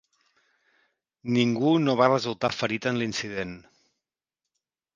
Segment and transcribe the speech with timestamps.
[1.35, 3.55] Ningú no va resultar ferit en l'incident.